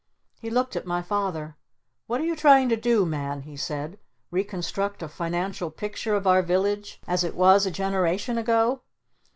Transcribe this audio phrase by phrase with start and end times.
[0.39, 1.57] He looked at my Father.
[2.07, 3.99] "What you trying to do, Man?" he said.
[4.31, 8.81] "Reconstruct a financial picture of our village as it was a generation ago?